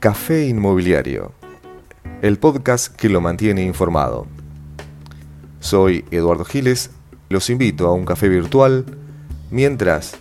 Café 0.00 0.46
Inmobiliario, 0.46 1.32
el 2.22 2.38
podcast 2.38 2.96
que 2.96 3.10
lo 3.10 3.20
mantiene 3.20 3.62
informado. 3.62 4.26
Soy 5.60 6.06
Eduardo 6.10 6.46
Giles, 6.46 6.90
los 7.28 7.50
invito 7.50 7.86
a 7.86 7.92
un 7.92 8.06
café 8.06 8.30
virtual 8.30 8.86
mientras 9.50 10.16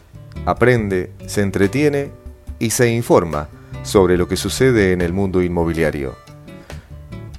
aprende, 0.46 1.14
se 1.28 1.44
entretiene 1.44 2.12
y 2.60 2.72
se 2.72 2.92
informa 2.92 3.48
sobre 3.84 4.18
lo 4.18 4.28
que 4.28 4.36
sucede 4.36 4.92
en 4.92 5.00
el 5.00 5.14
mundo 5.14 5.42
inmobiliario. 5.42 6.14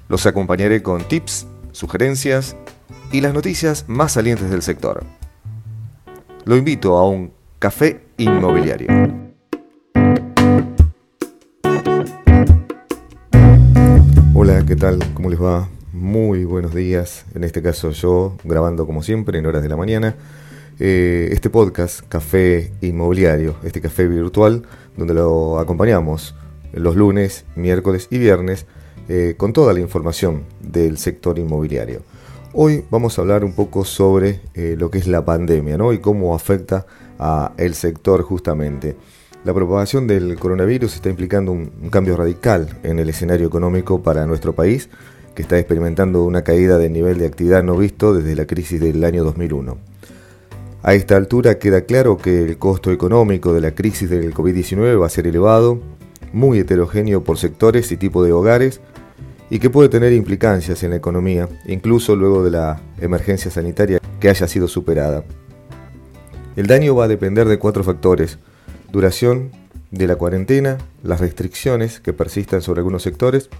Los 0.08 0.24
acompañaré 0.24 0.82
con 0.82 1.06
tips, 1.06 1.46
sugerencias 1.72 2.56
y 3.12 3.20
las 3.20 3.34
noticias 3.34 3.84
más 3.86 4.12
salientes 4.12 4.48
del 4.48 4.62
sector. 4.62 5.04
Lo 6.46 6.56
invito 6.56 6.96
a 6.96 7.06
un 7.06 7.34
café 7.58 8.06
inmobiliario. 8.16 9.19
¿Qué 14.70 14.76
tal? 14.76 15.00
¿Cómo 15.14 15.30
les 15.30 15.42
va? 15.42 15.68
Muy 15.92 16.44
buenos 16.44 16.72
días. 16.72 17.24
En 17.34 17.42
este 17.42 17.60
caso 17.60 17.90
yo 17.90 18.36
grabando 18.44 18.86
como 18.86 19.02
siempre 19.02 19.36
en 19.36 19.46
horas 19.46 19.64
de 19.64 19.68
la 19.68 19.76
mañana. 19.76 20.14
Eh, 20.78 21.28
este 21.32 21.50
podcast, 21.50 22.02
Café 22.08 22.72
Inmobiliario, 22.80 23.56
este 23.64 23.80
café 23.80 24.06
virtual, 24.06 24.62
donde 24.96 25.14
lo 25.14 25.58
acompañamos 25.58 26.36
los 26.72 26.94
lunes, 26.94 27.46
miércoles 27.56 28.06
y 28.12 28.18
viernes 28.18 28.66
eh, 29.08 29.34
con 29.36 29.52
toda 29.52 29.72
la 29.72 29.80
información 29.80 30.44
del 30.60 30.98
sector 30.98 31.40
inmobiliario. 31.40 32.02
Hoy 32.52 32.84
vamos 32.92 33.18
a 33.18 33.22
hablar 33.22 33.44
un 33.44 33.54
poco 33.54 33.84
sobre 33.84 34.40
eh, 34.54 34.76
lo 34.78 34.88
que 34.88 34.98
es 34.98 35.08
la 35.08 35.24
pandemia 35.24 35.78
¿no? 35.78 35.92
y 35.92 35.98
cómo 35.98 36.32
afecta 36.32 36.86
a 37.18 37.54
el 37.56 37.74
sector 37.74 38.22
justamente. 38.22 38.96
La 39.42 39.54
propagación 39.54 40.06
del 40.06 40.38
coronavirus 40.38 40.96
está 40.96 41.08
implicando 41.08 41.50
un, 41.50 41.70
cambio 41.90 42.14
radical 42.14 42.68
en 42.82 42.98
el 42.98 43.08
escenario 43.08 43.46
económico 43.46 44.02
para 44.02 44.26
nuestro 44.26 44.54
país, 44.54 44.90
que 45.34 45.40
está 45.40 45.58
experimentando 45.58 46.24
una 46.24 46.44
caída 46.44 46.76
del 46.76 46.92
nivel 46.92 47.18
de 47.18 47.26
actividad 47.26 47.62
no 47.62 47.74
visto 47.74 48.12
desde 48.12 48.36
la 48.36 48.44
crisis 48.44 48.78
del 48.78 49.02
año 49.02 49.24
2001. 49.24 49.78
A 50.82 50.92
esta 50.92 51.16
altura 51.16 51.58
queda 51.58 51.82
claro 51.82 52.18
que 52.18 52.42
el 52.42 52.58
costo 52.58 52.92
económico 52.92 53.54
de 53.54 53.62
la 53.62 53.74
crisis 53.74 54.10
del 54.10 54.34
COVID-19 54.34 55.00
va 55.00 55.06
a 55.06 55.10
ser 55.10 55.26
elevado, 55.26 55.80
muy 56.34 56.58
heterogéneo 56.58 57.24
por 57.24 57.38
sectores 57.38 57.90
y 57.92 57.96
tipo 57.96 58.22
de 58.22 58.32
hogares, 58.32 58.82
y 59.48 59.58
que 59.58 59.70
puede 59.70 59.88
tener 59.88 60.12
implicancias 60.12 60.82
en 60.82 60.90
la 60.90 60.96
economía, 60.96 61.48
incluso 61.66 62.14
luego 62.14 62.44
de 62.44 62.50
la 62.50 62.82
emergencia 63.00 63.50
sanitaria 63.50 64.00
que 64.20 64.28
haya 64.28 64.46
sido 64.46 64.68
superada. 64.68 65.24
El 66.56 66.66
daño 66.66 66.94
va 66.94 67.04
a 67.04 67.08
depender 67.08 67.48
de 67.48 67.58
cuatro 67.58 67.82
factores, 67.82 68.38
duración 68.92 69.50
de 69.90 70.06
la 70.06 70.16
cuarentena, 70.16 70.78
las 71.02 71.20
restricciones 71.20 72.00
que 72.00 72.12
persistan 72.12 72.62
sobre 72.62 72.80
algunos 72.80 73.02
sectores, 73.02 73.50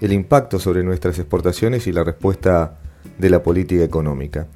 el 0.00 0.12
impacto 0.12 0.58
sobre 0.58 0.84
nuestras 0.84 1.18
exportaciones 1.18 1.86
y 1.86 1.92
la 1.92 2.04
respuesta 2.04 2.78
de 3.18 3.30
la 3.30 3.42
política 3.42 3.84
económica. 3.84 4.46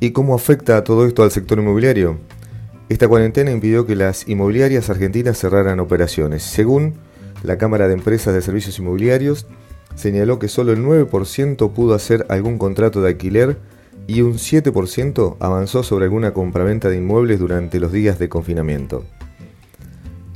¿Y 0.00 0.12
cómo 0.12 0.34
afecta 0.34 0.84
todo 0.84 1.06
esto 1.06 1.22
al 1.22 1.30
sector 1.30 1.58
inmobiliario? 1.58 2.18
Esta 2.88 3.08
cuarentena 3.08 3.50
impidió 3.50 3.84
que 3.84 3.96
las 3.96 4.28
inmobiliarias 4.28 4.88
argentinas 4.90 5.38
cerraran 5.38 5.80
operaciones. 5.80 6.42
Según 6.42 6.94
la 7.42 7.58
Cámara 7.58 7.88
de 7.88 7.94
Empresas 7.94 8.32
de 8.32 8.42
Servicios 8.42 8.78
Inmobiliarios 8.78 9.46
señaló 9.94 10.38
que 10.38 10.48
solo 10.48 10.72
el 10.72 10.82
9% 10.84 11.72
pudo 11.72 11.94
hacer 11.94 12.26
algún 12.28 12.58
contrato 12.58 13.02
de 13.02 13.08
alquiler 13.08 13.58
y 14.08 14.22
un 14.22 14.34
7% 14.34 15.36
avanzó 15.38 15.84
sobre 15.84 16.06
alguna 16.06 16.32
compraventa 16.32 16.88
de 16.88 16.96
inmuebles 16.96 17.38
durante 17.38 17.78
los 17.78 17.92
días 17.92 18.18
de 18.18 18.28
confinamiento. 18.28 19.04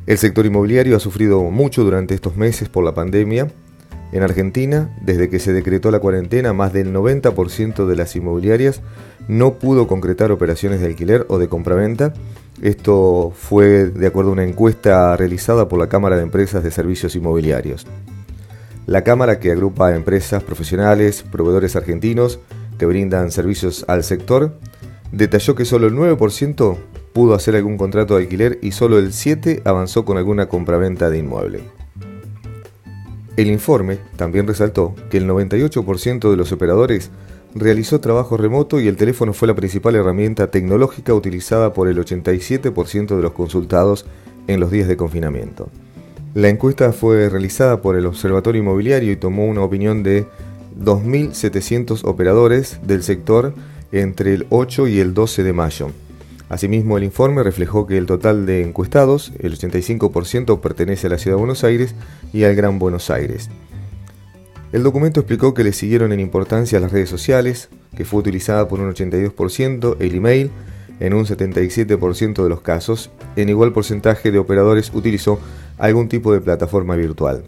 El 0.07 0.19
sector 0.19 0.47
inmobiliario 0.47 0.97
ha 0.97 1.01
sufrido 1.01 1.43
mucho 1.51 1.83
durante 1.83 2.15
estos 2.15 2.37
meses 2.37 2.69
por 2.69 2.85
la 2.85 2.95
pandemia. 2.95 3.49
En 4.13 4.23
Argentina, 4.23 4.97
desde 5.03 5.29
que 5.29 5.41
se 5.41 5.53
decretó 5.53 5.91
la 5.91 5.99
cuarentena, 5.99 6.53
más 6.53 6.73
del 6.73 6.93
90% 6.95 7.87
de 7.87 7.97
las 7.97 8.15
inmobiliarias 8.15 8.83
no 9.27 9.55
pudo 9.55 9.89
concretar 9.89 10.31
operaciones 10.31 10.81
de 10.81 10.87
alquiler 10.87 11.27
o 11.29 11.39
de 11.39 11.49
compraventa 11.49 12.15
esto 12.63 13.33
fue 13.35 13.87
de 13.87 14.07
acuerdo 14.07 14.31
a 14.31 14.35
una 14.35 14.45
encuesta 14.45 15.17
realizada 15.17 15.69
por 15.69 15.81
la 15.81 15.89
Cámara 15.89 16.17
de 16.17 16.23
Empresas 16.23 16.63
de 16.63 16.71
Servicios 16.71 17.17
Inmobiliarios. 17.17 17.89
La 18.87 19.03
Cámara, 19.03 19.41
que 19.41 19.51
agrupa 19.51 19.89
a 19.89 19.97
empresas 19.97 20.45
profesionales, 20.45 21.25
proveedores 21.25 21.75
argentinos 21.75 22.39
que 22.79 22.87
brindan 22.87 23.31
servicios 23.31 23.85
al 23.89 24.05
sector, 24.05 24.59
detalló 25.13 25.55
que 25.55 25.65
solo 25.65 25.87
el 25.87 25.95
9% 25.95 26.77
pudo 27.13 27.35
hacer 27.35 27.57
algún 27.57 27.77
contrato 27.77 28.17
de 28.17 28.23
alquiler 28.23 28.59
y 28.63 28.73
solo 28.73 28.99
el 28.99 29.13
7% 29.13 29.63
avanzó 29.65 30.05
con 30.05 30.17
alguna 30.17 30.47
compraventa 30.47 31.11
de 31.11 31.19
inmueble. 31.19 31.61
El 33.37 33.49
informe 33.51 33.99
también 34.17 34.47
resaltó 34.47 34.95
que 35.11 35.19
el 35.19 35.29
98% 35.29 36.31
de 36.31 36.37
los 36.37 36.53
operadores 36.53 37.11
realizó 37.55 38.01
trabajo 38.01 38.37
remoto 38.37 38.81
y 38.81 38.89
el 38.89 38.97
teléfono 38.97 39.33
fue 39.33 39.49
la 39.49 39.55
principal 39.55 39.95
herramienta 39.95 40.51
tecnológica 40.51 41.15
utilizada 41.15 41.73
por 41.73 41.89
el 41.89 41.99
87% 41.99 43.17
de 43.17 43.23
los 43.23 43.33
consultados 43.33 44.07
en 44.47 44.61
los 44.61 44.71
días 44.71 44.89
de 44.89 44.97
confinamiento. 44.97 45.69
La 46.35 46.49
encuesta 46.49 46.93
fue 46.93 47.29
realizada 47.29 47.83
por 47.83 47.97
el 47.97 48.07
Observatorio 48.07 48.63
Inmobiliario 48.63 49.13
y 49.13 49.17
tomó 49.17 49.47
una 49.47 49.63
opinión 49.63 50.03
de 50.03 50.27
2.700 50.79 52.05
operadores 52.05 52.81
del 52.83 53.03
sector 53.03 53.55
entre 53.93 54.35
el 54.35 54.47
8 54.51 54.89
y 54.89 55.01
el 55.01 55.15
12 55.15 55.43
de 55.43 55.53
mayo. 55.53 55.91
Asimismo, 56.49 56.99
el 56.99 57.05
informe 57.05 57.43
reflejó 57.43 57.87
que 57.87 57.97
el 57.97 58.07
total 58.07 58.45
de 58.45 58.63
encuestados, 58.63 59.33
el 59.39 59.57
85%, 59.59 60.61
pertenece 60.61 61.07
a 61.07 61.11
la 61.11 61.19
Ciudad 61.19 61.37
de 61.37 61.41
Buenos 61.41 61.65
Aires 61.65 61.95
y 62.33 62.45
al 62.45 62.55
Gran 62.55 62.79
Buenos 62.79 63.11
Aires. 63.11 63.49
El 64.73 64.83
documento 64.83 65.21
explicó 65.21 65.55
que 65.55 65.65
le 65.65 65.73
siguieron 65.73 66.13
en 66.13 66.21
importancia 66.21 66.81
las 66.81 66.93
redes 66.93 67.09
sociales, 67.09 67.69
que 67.97 68.05
fue 68.05 68.21
utilizada 68.21 68.69
por 68.69 68.81
un 68.81 68.93
82%, 68.93 69.97
el 69.99 70.15
email 70.15 70.51
en 71.01 71.15
un 71.15 71.27
77% 71.27 72.43
de 72.43 72.49
los 72.49 72.61
casos, 72.61 73.11
en 73.37 73.49
igual 73.49 73.73
porcentaje 73.73 74.31
de 74.31 74.39
operadores 74.39 74.91
utilizó 74.95 75.39
algún 75.79 76.09
tipo 76.09 76.33
de 76.33 76.41
plataforma 76.41 76.97
virtual. 76.97 77.45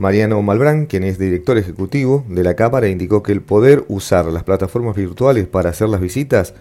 Mariano 0.00 0.40
Malbrán, 0.40 0.86
quien 0.86 1.04
es 1.04 1.18
director 1.18 1.58
ejecutivo 1.58 2.24
de 2.26 2.42
la 2.42 2.54
Cámara, 2.54 2.88
indicó 2.88 3.22
que 3.22 3.32
el 3.32 3.42
poder 3.42 3.84
usar 3.88 4.24
las 4.24 4.44
plataformas 4.44 4.96
virtuales 4.96 5.46
para 5.46 5.68
hacer 5.68 5.90
las 5.90 6.00
visitas 6.00 6.54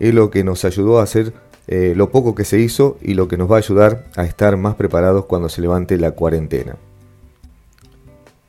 es 0.00 0.14
lo 0.14 0.30
que 0.30 0.44
nos 0.44 0.64
ayudó 0.64 0.98
a 0.98 1.02
hacer 1.02 1.34
eh, 1.66 1.92
lo 1.94 2.10
poco 2.10 2.34
que 2.34 2.46
se 2.46 2.58
hizo 2.58 2.96
y 3.02 3.12
lo 3.12 3.28
que 3.28 3.36
nos 3.36 3.52
va 3.52 3.56
a 3.56 3.58
ayudar 3.58 4.06
a 4.16 4.24
estar 4.24 4.56
más 4.56 4.76
preparados 4.76 5.26
cuando 5.26 5.50
se 5.50 5.60
levante 5.60 5.98
la 5.98 6.12
cuarentena. 6.12 6.76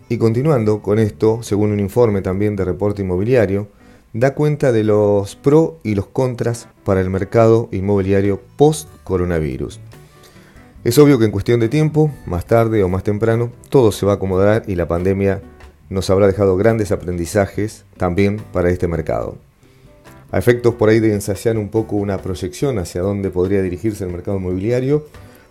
Y 0.07 0.17
continuando 0.17 0.81
con 0.81 0.97
esto, 0.97 1.43
según 1.43 1.73
un 1.73 1.81
informe 1.81 2.21
también 2.21 2.55
de 2.55 2.63
reporte 2.63 3.01
inmobiliario, 3.01 3.67
da 4.13 4.33
cuenta 4.33 4.71
de 4.71 4.85
los 4.85 5.35
pros 5.35 5.71
y 5.83 5.93
los 5.95 6.07
contras 6.07 6.69
para 6.85 7.01
el 7.01 7.09
mercado 7.09 7.67
inmobiliario 7.73 8.39
post-coronavirus. 8.55 9.81
Es 10.83 10.97
obvio 10.97 11.19
que 11.19 11.25
en 11.25 11.31
cuestión 11.31 11.59
de 11.59 11.69
tiempo, 11.69 12.11
más 12.25 12.45
tarde 12.45 12.83
o 12.83 12.89
más 12.89 13.03
temprano, 13.03 13.51
todo 13.69 13.91
se 13.91 14.05
va 14.05 14.13
a 14.13 14.15
acomodar 14.15 14.63
y 14.67 14.75
la 14.75 14.87
pandemia 14.87 15.41
nos 15.89 16.09
habrá 16.09 16.27
dejado 16.27 16.55
grandes 16.57 16.91
aprendizajes 16.91 17.85
también 17.97 18.37
para 18.53 18.69
este 18.69 18.87
mercado. 18.87 19.37
A 20.31 20.37
efectos 20.37 20.75
por 20.75 20.89
ahí 20.89 20.99
de 20.99 21.13
ensayar 21.13 21.57
un 21.57 21.69
poco 21.69 21.95
una 21.95 22.17
proyección 22.17 22.79
hacia 22.79 23.01
dónde 23.01 23.29
podría 23.29 23.61
dirigirse 23.61 24.03
el 24.03 24.11
mercado 24.11 24.37
inmobiliario, 24.37 25.05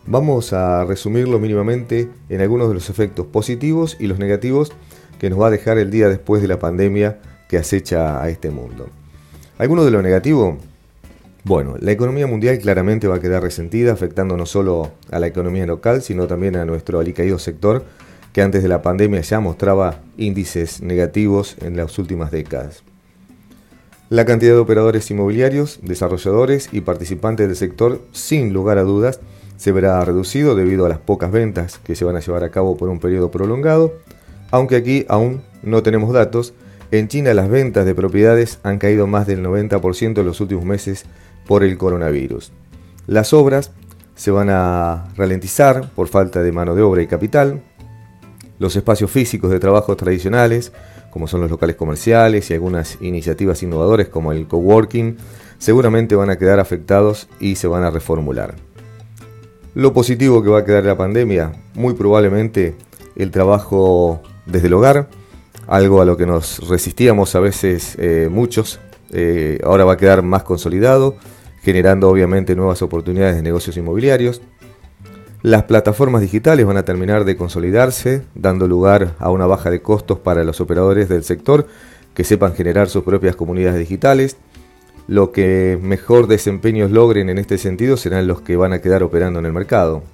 Vamos 0.08 0.52
a 0.52 0.84
resumirlo 0.84 1.40
mínimamente 1.40 2.08
en 2.28 2.40
algunos 2.40 2.68
de 2.68 2.74
los 2.74 2.90
efectos 2.90 3.26
positivos 3.26 3.96
y 3.98 4.06
los 4.06 4.20
negativos 4.20 4.72
que 5.18 5.28
nos 5.28 5.40
va 5.40 5.48
a 5.48 5.50
dejar 5.50 5.78
el 5.78 5.90
día 5.90 6.08
después 6.08 6.40
de 6.40 6.46
la 6.46 6.60
pandemia 6.60 7.18
que 7.48 7.58
acecha 7.58 8.22
a 8.22 8.28
este 8.28 8.50
mundo. 8.50 8.88
¿Alguno 9.58 9.84
de 9.84 9.90
lo 9.90 10.02
negativo? 10.02 10.58
Bueno, 11.46 11.76
la 11.78 11.92
economía 11.92 12.26
mundial 12.26 12.58
claramente 12.58 13.06
va 13.06 13.14
a 13.14 13.20
quedar 13.20 13.40
resentida, 13.40 13.92
afectando 13.92 14.36
no 14.36 14.46
solo 14.46 14.90
a 15.12 15.20
la 15.20 15.28
economía 15.28 15.64
local, 15.64 16.02
sino 16.02 16.26
también 16.26 16.56
a 16.56 16.64
nuestro 16.64 16.98
alicaído 16.98 17.38
sector, 17.38 17.84
que 18.32 18.42
antes 18.42 18.64
de 18.64 18.68
la 18.68 18.82
pandemia 18.82 19.20
ya 19.20 19.38
mostraba 19.38 20.00
índices 20.16 20.82
negativos 20.82 21.56
en 21.60 21.76
las 21.76 22.00
últimas 22.00 22.32
décadas. 22.32 22.82
La 24.08 24.24
cantidad 24.24 24.54
de 24.54 24.58
operadores 24.58 25.08
inmobiliarios, 25.12 25.78
desarrolladores 25.82 26.68
y 26.72 26.80
participantes 26.80 27.46
del 27.46 27.54
sector, 27.54 28.00
sin 28.10 28.52
lugar 28.52 28.78
a 28.78 28.82
dudas, 28.82 29.20
se 29.56 29.70
verá 29.70 30.04
reducido 30.04 30.56
debido 30.56 30.84
a 30.84 30.88
las 30.88 30.98
pocas 30.98 31.30
ventas 31.30 31.78
que 31.78 31.94
se 31.94 32.04
van 32.04 32.16
a 32.16 32.20
llevar 32.20 32.42
a 32.42 32.50
cabo 32.50 32.76
por 32.76 32.88
un 32.88 32.98
periodo 32.98 33.30
prolongado, 33.30 33.94
aunque 34.50 34.74
aquí 34.74 35.06
aún 35.08 35.42
no 35.62 35.84
tenemos 35.84 36.12
datos. 36.12 36.54
En 36.90 37.06
China 37.06 37.34
las 37.34 37.48
ventas 37.48 37.86
de 37.86 37.94
propiedades 37.94 38.58
han 38.64 38.78
caído 38.78 39.06
más 39.06 39.28
del 39.28 39.44
90% 39.44 40.18
en 40.18 40.26
los 40.26 40.40
últimos 40.40 40.64
meses 40.64 41.04
por 41.46 41.64
el 41.64 41.78
coronavirus. 41.78 42.52
Las 43.06 43.32
obras 43.32 43.72
se 44.14 44.30
van 44.30 44.48
a 44.50 45.08
ralentizar 45.16 45.90
por 45.90 46.08
falta 46.08 46.42
de 46.42 46.52
mano 46.52 46.74
de 46.74 46.82
obra 46.82 47.02
y 47.02 47.06
capital. 47.06 47.62
Los 48.58 48.74
espacios 48.74 49.10
físicos 49.10 49.50
de 49.50 49.60
trabajo 49.60 49.96
tradicionales, 49.96 50.72
como 51.10 51.28
son 51.28 51.42
los 51.42 51.50
locales 51.50 51.76
comerciales 51.76 52.50
y 52.50 52.54
algunas 52.54 52.98
iniciativas 53.00 53.62
innovadoras 53.62 54.08
como 54.08 54.32
el 54.32 54.46
coworking, 54.46 55.16
seguramente 55.58 56.16
van 56.16 56.30
a 56.30 56.36
quedar 56.36 56.60
afectados 56.60 57.28
y 57.40 57.56
se 57.56 57.68
van 57.68 57.84
a 57.84 57.90
reformular. 57.90 58.54
Lo 59.74 59.92
positivo 59.92 60.42
que 60.42 60.48
va 60.48 60.60
a 60.60 60.64
quedar 60.64 60.84
la 60.84 60.96
pandemia, 60.96 61.52
muy 61.74 61.94
probablemente 61.94 62.74
el 63.14 63.30
trabajo 63.30 64.22
desde 64.46 64.68
el 64.68 64.74
hogar, 64.74 65.08
algo 65.66 66.00
a 66.00 66.04
lo 66.04 66.16
que 66.16 66.26
nos 66.26 66.66
resistíamos 66.68 67.34
a 67.34 67.40
veces 67.40 67.96
eh, 67.98 68.28
muchos, 68.30 68.80
eh, 69.10 69.60
ahora 69.64 69.84
va 69.84 69.94
a 69.94 69.96
quedar 69.96 70.22
más 70.22 70.44
consolidado, 70.44 71.16
generando 71.66 72.08
obviamente 72.08 72.54
nuevas 72.54 72.80
oportunidades 72.80 73.34
de 73.34 73.42
negocios 73.42 73.76
inmobiliarios. 73.76 74.40
Las 75.42 75.64
plataformas 75.64 76.22
digitales 76.22 76.64
van 76.64 76.76
a 76.76 76.84
terminar 76.84 77.24
de 77.24 77.36
consolidarse, 77.36 78.22
dando 78.36 78.68
lugar 78.68 79.16
a 79.18 79.30
una 79.30 79.46
baja 79.46 79.68
de 79.68 79.82
costos 79.82 80.20
para 80.20 80.44
los 80.44 80.60
operadores 80.60 81.08
del 81.08 81.24
sector 81.24 81.66
que 82.14 82.22
sepan 82.22 82.54
generar 82.54 82.88
sus 82.88 83.02
propias 83.02 83.34
comunidades 83.34 83.80
digitales. 83.80 84.36
Lo 85.08 85.32
que 85.32 85.76
mejor 85.82 86.28
desempeños 86.28 86.92
logren 86.92 87.30
en 87.30 87.38
este 87.38 87.58
sentido 87.58 87.96
serán 87.96 88.28
los 88.28 88.42
que 88.42 88.54
van 88.54 88.72
a 88.72 88.80
quedar 88.80 89.02
operando 89.02 89.40
en 89.40 89.46
el 89.46 89.52
mercado. 89.52 90.04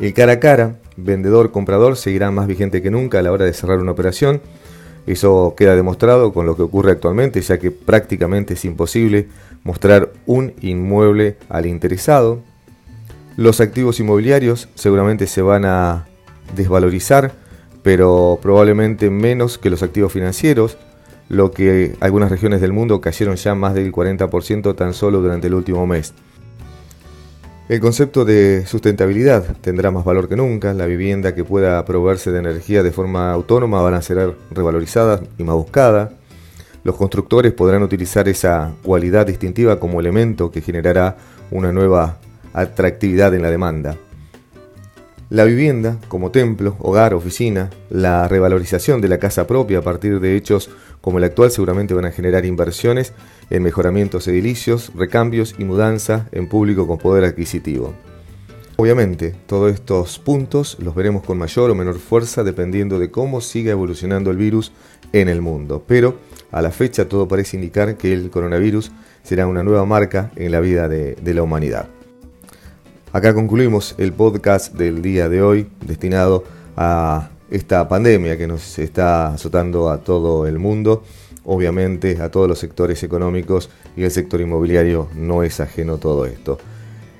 El 0.00 0.14
cara 0.14 0.32
a 0.32 0.40
cara, 0.40 0.80
vendedor-comprador, 0.96 1.96
seguirá 1.96 2.32
más 2.32 2.48
vigente 2.48 2.82
que 2.82 2.90
nunca 2.90 3.20
a 3.20 3.22
la 3.22 3.30
hora 3.30 3.44
de 3.44 3.52
cerrar 3.52 3.78
una 3.78 3.92
operación. 3.92 4.42
Eso 5.06 5.54
queda 5.56 5.76
demostrado 5.76 6.32
con 6.32 6.46
lo 6.46 6.56
que 6.56 6.62
ocurre 6.62 6.92
actualmente, 6.92 7.40
ya 7.40 7.58
que 7.58 7.70
prácticamente 7.70 8.54
es 8.54 8.64
imposible 8.64 9.28
mostrar 9.62 10.12
un 10.26 10.54
inmueble 10.60 11.36
al 11.48 11.66
interesado. 11.66 12.40
Los 13.36 13.60
activos 13.60 14.00
inmobiliarios 14.00 14.68
seguramente 14.74 15.26
se 15.26 15.42
van 15.42 15.64
a 15.64 16.06
desvalorizar, 16.54 17.32
pero 17.82 18.38
probablemente 18.40 19.10
menos 19.10 19.58
que 19.58 19.70
los 19.70 19.82
activos 19.82 20.12
financieros, 20.12 20.78
lo 21.28 21.50
que 21.50 21.96
algunas 22.00 22.30
regiones 22.30 22.60
del 22.60 22.72
mundo 22.72 23.00
cayeron 23.00 23.36
ya 23.36 23.54
más 23.54 23.74
del 23.74 23.92
40% 23.92 24.74
tan 24.74 24.94
solo 24.94 25.20
durante 25.20 25.48
el 25.48 25.54
último 25.54 25.86
mes. 25.86 26.14
El 27.66 27.80
concepto 27.80 28.26
de 28.26 28.66
sustentabilidad 28.66 29.56
tendrá 29.62 29.90
más 29.90 30.04
valor 30.04 30.28
que 30.28 30.36
nunca. 30.36 30.74
La 30.74 30.84
vivienda 30.84 31.34
que 31.34 31.44
pueda 31.44 31.82
proveerse 31.86 32.30
de 32.30 32.40
energía 32.40 32.82
de 32.82 32.92
forma 32.92 33.32
autónoma 33.32 33.80
van 33.80 33.94
a 33.94 34.02
ser 34.02 34.36
revalorizadas 34.50 35.22
y 35.38 35.44
más 35.44 35.54
buscadas. 35.54 36.10
Los 36.84 36.96
constructores 36.96 37.54
podrán 37.54 37.82
utilizar 37.82 38.28
esa 38.28 38.74
cualidad 38.82 39.26
distintiva 39.26 39.80
como 39.80 39.98
elemento 39.98 40.50
que 40.50 40.60
generará 40.60 41.16
una 41.50 41.72
nueva 41.72 42.18
atractividad 42.52 43.34
en 43.34 43.40
la 43.40 43.50
demanda. 43.50 43.96
La 45.30 45.44
vivienda 45.44 45.98
como 46.08 46.30
templo, 46.30 46.76
hogar, 46.80 47.14
oficina, 47.14 47.70
la 47.88 48.28
revalorización 48.28 49.00
de 49.00 49.08
la 49.08 49.18
casa 49.18 49.46
propia 49.46 49.78
a 49.78 49.82
partir 49.82 50.20
de 50.20 50.36
hechos 50.36 50.70
como 51.00 51.16
el 51.16 51.24
actual 51.24 51.50
seguramente 51.50 51.94
van 51.94 52.04
a 52.04 52.12
generar 52.12 52.44
inversiones 52.44 53.14
en 53.48 53.62
mejoramientos 53.62 54.28
edilicios, 54.28 54.92
recambios 54.94 55.54
y 55.58 55.64
mudanza 55.64 56.28
en 56.30 56.48
público 56.48 56.86
con 56.86 56.98
poder 56.98 57.24
adquisitivo. 57.24 57.94
Obviamente, 58.76 59.34
todos 59.46 59.72
estos 59.72 60.18
puntos 60.18 60.76
los 60.78 60.94
veremos 60.94 61.22
con 61.22 61.38
mayor 61.38 61.70
o 61.70 61.74
menor 61.74 61.98
fuerza 61.98 62.44
dependiendo 62.44 62.98
de 62.98 63.10
cómo 63.10 63.40
siga 63.40 63.72
evolucionando 63.72 64.30
el 64.30 64.36
virus 64.36 64.72
en 65.12 65.28
el 65.28 65.40
mundo, 65.40 65.84
pero 65.86 66.18
a 66.50 66.60
la 66.60 66.70
fecha 66.70 67.08
todo 67.08 67.28
parece 67.28 67.56
indicar 67.56 67.96
que 67.96 68.12
el 68.12 68.30
coronavirus 68.30 68.92
será 69.22 69.46
una 69.46 69.62
nueva 69.62 69.86
marca 69.86 70.32
en 70.36 70.52
la 70.52 70.60
vida 70.60 70.86
de, 70.88 71.14
de 71.14 71.34
la 71.34 71.42
humanidad. 71.42 71.88
Acá 73.14 73.32
concluimos 73.32 73.94
el 73.98 74.12
podcast 74.12 74.74
del 74.74 75.00
día 75.00 75.28
de 75.28 75.40
hoy 75.40 75.68
destinado 75.86 76.42
a 76.76 77.30
esta 77.48 77.86
pandemia 77.86 78.36
que 78.36 78.48
nos 78.48 78.76
está 78.80 79.28
azotando 79.28 79.88
a 79.88 79.98
todo 79.98 80.48
el 80.48 80.58
mundo, 80.58 81.04
obviamente 81.44 82.20
a 82.20 82.32
todos 82.32 82.48
los 82.48 82.58
sectores 82.58 83.04
económicos 83.04 83.70
y 83.96 84.02
el 84.02 84.10
sector 84.10 84.40
inmobiliario 84.40 85.08
no 85.14 85.44
es 85.44 85.60
ajeno 85.60 85.98
todo 85.98 86.26
esto. 86.26 86.58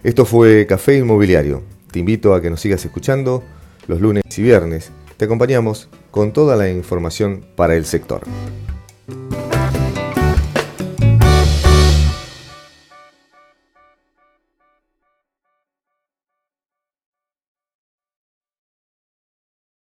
Esto 0.02 0.24
fue 0.24 0.66
Café 0.66 0.98
Inmobiliario. 0.98 1.62
Te 1.92 2.00
invito 2.00 2.34
a 2.34 2.42
que 2.42 2.50
nos 2.50 2.60
sigas 2.60 2.84
escuchando 2.84 3.44
los 3.86 4.00
lunes 4.00 4.24
y 4.36 4.42
viernes. 4.42 4.90
Te 5.16 5.26
acompañamos 5.26 5.88
con 6.10 6.32
toda 6.32 6.56
la 6.56 6.68
información 6.68 7.44
para 7.54 7.76
el 7.76 7.84
sector. 7.84 8.22